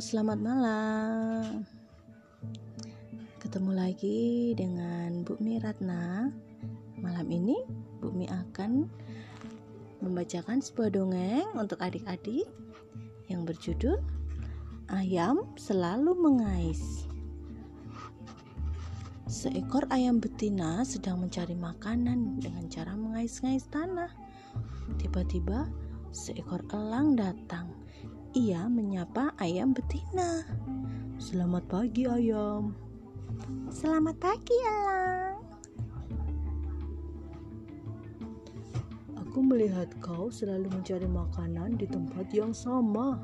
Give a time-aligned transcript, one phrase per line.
[0.00, 1.68] selamat malam.
[3.36, 6.32] Ketemu lagi dengan Bu Mi Ratna.
[6.96, 7.60] Malam ini
[8.00, 8.88] Bu Mi akan
[10.00, 12.48] membacakan sebuah dongeng untuk adik-adik
[13.28, 14.00] yang berjudul
[14.88, 17.04] Ayam Selalu Mengais.
[19.28, 24.08] Seekor ayam betina sedang mencari makanan dengan cara mengais-ngais tanah.
[24.96, 25.68] Tiba-tiba
[26.08, 27.80] seekor elang datang
[28.30, 30.46] ia menyapa ayam betina.
[31.18, 32.78] Selamat pagi ayam.
[33.74, 35.42] Selamat pagi elang.
[39.18, 43.18] Aku melihat kau selalu mencari makanan di tempat yang sama.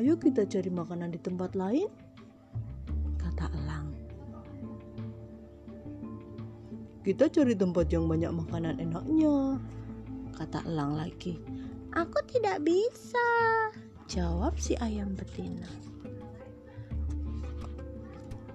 [0.00, 1.88] Ayo kita cari makanan di tempat lain,
[3.20, 3.92] kata elang.
[7.04, 9.60] Kita cari tempat yang banyak makanan enaknya,
[10.34, 11.36] kata elang lagi.
[11.94, 13.28] Aku tidak bisa,
[14.08, 15.68] jawab si ayam betina.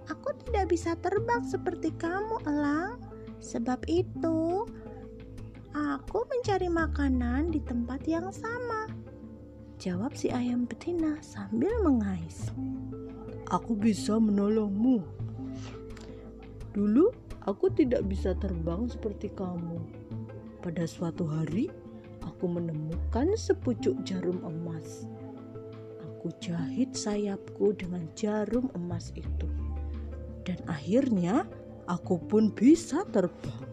[0.09, 2.97] Aku tidak bisa terbang seperti kamu, elang.
[3.39, 4.66] Sebab itu,
[5.72, 8.89] aku mencari makanan di tempat yang sama.
[9.80, 12.52] Jawab si ayam betina sambil mengais.
[13.47, 15.02] Aku bisa menolongmu.
[16.75, 17.09] Dulu
[17.47, 19.80] aku tidak bisa terbang seperti kamu.
[20.59, 21.72] Pada suatu hari,
[22.22, 25.08] aku menemukan sepucuk jarum emas.
[26.20, 29.48] Aku jahit sayapku dengan jarum emas itu,
[30.44, 31.48] dan akhirnya
[31.88, 33.64] aku pun bisa terbang.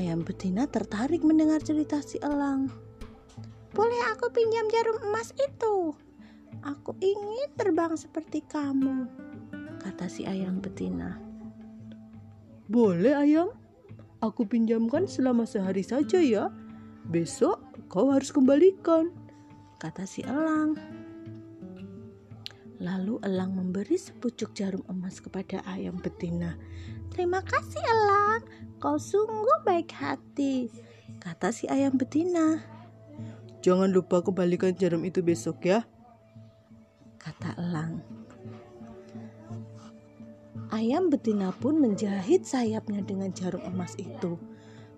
[0.00, 2.72] Ayam betina tertarik mendengar cerita si elang.
[3.76, 5.92] Boleh aku pinjam jarum emas itu?
[6.64, 9.04] Aku ingin terbang seperti kamu,
[9.84, 11.20] kata si ayam betina.
[12.64, 13.52] Boleh ayam,
[14.24, 16.48] Aku pinjamkan selama sehari saja ya.
[17.12, 17.60] Besok
[17.92, 19.12] kau harus kembalikan,
[19.84, 20.80] kata si elang.
[22.80, 26.56] Lalu elang memberi sepucuk jarum emas kepada ayam betina.
[27.12, 28.48] Terima kasih elang,
[28.80, 30.72] kau sungguh baik hati,
[31.20, 32.64] kata si ayam betina.
[33.60, 35.84] Jangan lupa kembalikan jarum itu besok ya,
[37.20, 38.00] kata elang.
[40.72, 44.40] Ayam betina pun menjahit sayapnya dengan jarum emas itu.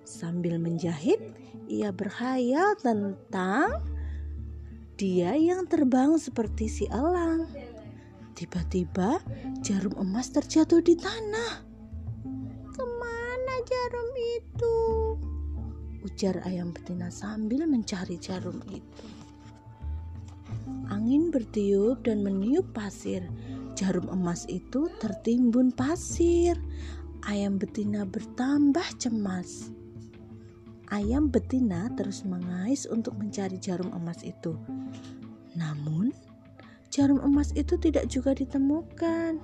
[0.07, 1.19] Sambil menjahit,
[1.67, 3.96] ia berhayal tentang
[4.97, 7.45] dia yang terbang seperti si elang.
[8.33, 9.21] Tiba-tiba
[9.61, 11.61] jarum emas terjatuh di tanah.
[12.73, 14.77] Ke mana jarum itu?
[16.01, 19.07] Ujar ayam betina sambil mencari jarum itu.
[20.89, 23.21] Angin bertiup dan meniup pasir
[23.77, 26.57] jarum emas itu tertimbun pasir.
[27.29, 29.69] Ayam betina bertambah cemas.
[30.87, 34.55] Ayam betina terus mengais untuk mencari jarum emas itu.
[35.59, 36.15] Namun,
[36.95, 39.43] jarum emas itu tidak juga ditemukan.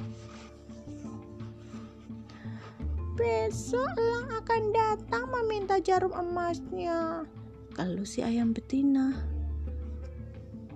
[3.18, 7.26] Besok elang akan datang meminta jarum emasnya.
[7.74, 9.10] Kalau si ayam betina.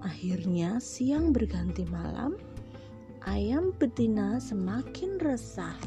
[0.03, 2.35] Akhirnya siang berganti malam,
[3.23, 5.79] ayam betina semakin resah.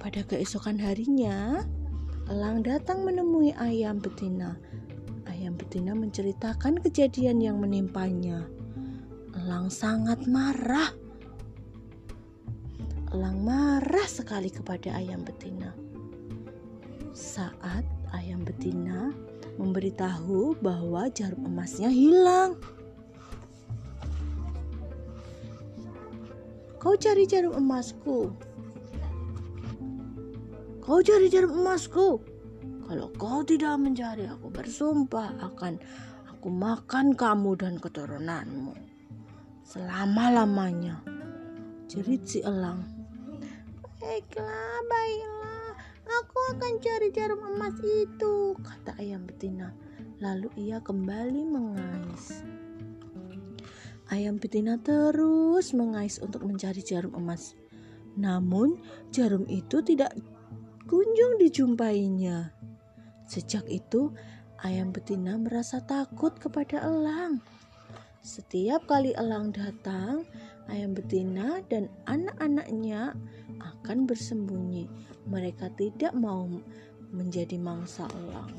[0.00, 1.64] Pada keesokan harinya,
[2.28, 4.56] elang datang menemui ayam betina.
[5.28, 8.48] Ayam betina menceritakan kejadian yang menimpanya.
[9.36, 10.88] Elang sangat marah.
[13.12, 15.76] Elang marah sekali kepada ayam betina.
[17.12, 17.84] Saat
[18.16, 19.12] ayam betina
[19.60, 22.56] memberitahu bahwa jarum emasnya hilang.
[26.80, 28.32] Kau cari jarum emasku.
[30.84, 32.20] Kau cari jarum emasku.
[32.84, 35.80] Kalau kau tidak mencari, aku bersumpah akan
[36.28, 38.76] aku makan kamu dan keturunanmu
[39.64, 41.00] selama-lamanya.
[41.88, 42.84] Jerit si elang.
[43.98, 45.72] Baiklah, baiklah.
[46.04, 49.72] Aku akan cari jarum emas itu, kata ayam betina.
[50.20, 52.44] Lalu ia kembali mengais.
[54.12, 57.56] Ayam betina terus mengais untuk mencari jarum emas.
[58.20, 58.78] Namun,
[59.10, 60.12] jarum itu tidak
[60.84, 62.52] kunjung dijumpainya.
[63.24, 64.12] Sejak itu,
[64.60, 67.40] ayam betina merasa takut kepada elang.
[68.24, 70.24] Setiap kali elang datang,
[70.72, 73.12] ayam betina dan anak-anaknya
[73.60, 74.88] akan bersembunyi.
[75.28, 76.48] Mereka tidak mau
[77.12, 78.52] menjadi mangsa elang.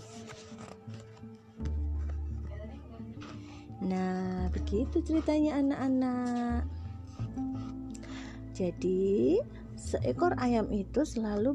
[3.85, 6.61] Nah, begitu ceritanya anak-anak.
[8.55, 9.37] Jadi,
[9.75, 11.53] seekor ayam itu selalu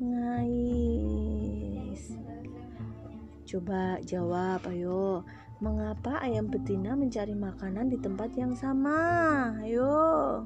[0.00, 1.84] mengais.
[3.44, 5.22] Coba jawab, ayo.
[5.62, 8.98] Mengapa ayam betina mencari makanan di tempat yang sama?
[9.62, 10.42] Ayo.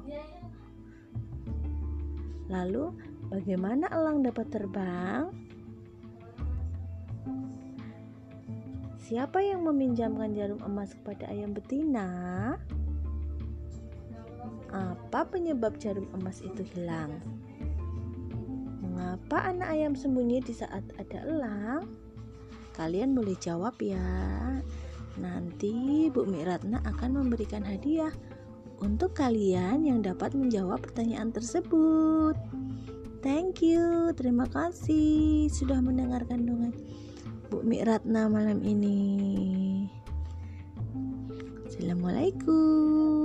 [2.49, 2.93] Lalu,
[3.33, 5.33] bagaimana elang dapat terbang?
[9.09, 12.53] Siapa yang meminjamkan jarum emas kepada ayam betina?
[14.69, 17.17] Apa penyebab jarum emas itu hilang?
[19.09, 21.89] Mengapa anak ayam sembunyi di saat ada elang?
[22.77, 23.97] Kalian boleh jawab ya.
[25.17, 28.13] Nanti Bu Miratna akan memberikan hadiah
[28.77, 32.37] untuk kalian yang dapat menjawab pertanyaan tersebut.
[33.25, 36.77] Thank you, terima kasih sudah mendengarkan dongeng
[37.49, 39.89] Bu Miratna malam ini.
[41.65, 43.18] Assalamualaikum.